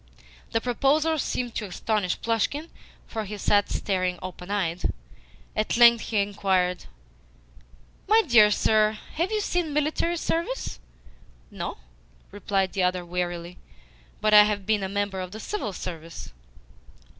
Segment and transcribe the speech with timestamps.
[0.51, 2.69] The proposal seemed to astonish Plushkin,
[3.05, 4.91] for he sat staring open eyed.
[5.55, 6.85] At length he inquired:
[8.07, 10.79] "My dear sir, have you seen military service?"
[11.51, 11.77] "No,"
[12.31, 13.59] replied the other warily,
[14.21, 16.31] "but I have been a member of the CIVIL Service."